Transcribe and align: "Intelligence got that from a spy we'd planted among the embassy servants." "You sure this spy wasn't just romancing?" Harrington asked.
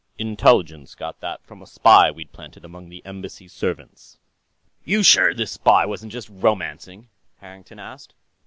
"Intelligence 0.17 0.95
got 0.95 1.19
that 1.19 1.45
from 1.45 1.61
a 1.61 1.67
spy 1.67 2.09
we'd 2.09 2.31
planted 2.31 2.65
among 2.65 2.89
the 2.89 3.05
embassy 3.05 3.47
servants." 3.47 4.17
"You 4.83 5.03
sure 5.03 5.31
this 5.31 5.51
spy 5.51 5.85
wasn't 5.85 6.11
just 6.11 6.27
romancing?" 6.31 7.09
Harrington 7.37 7.77
asked. 7.77 8.15